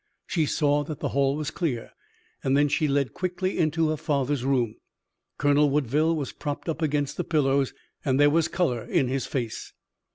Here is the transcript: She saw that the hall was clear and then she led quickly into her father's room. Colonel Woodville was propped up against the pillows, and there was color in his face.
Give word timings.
She 0.25 0.47
saw 0.47 0.83
that 0.85 0.99
the 0.99 1.09
hall 1.09 1.35
was 1.35 1.51
clear 1.51 1.91
and 2.43 2.57
then 2.57 2.67
she 2.69 2.87
led 2.87 3.13
quickly 3.13 3.59
into 3.59 3.89
her 3.89 3.97
father's 3.97 4.43
room. 4.43 4.77
Colonel 5.37 5.69
Woodville 5.69 6.15
was 6.15 6.31
propped 6.31 6.67
up 6.67 6.81
against 6.81 7.17
the 7.17 7.23
pillows, 7.23 7.71
and 8.03 8.19
there 8.19 8.31
was 8.31 8.47
color 8.47 8.83
in 8.83 9.09
his 9.09 9.27
face. 9.27 9.73